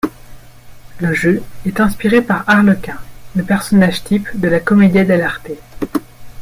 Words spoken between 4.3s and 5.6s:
de la commedia dell'arte.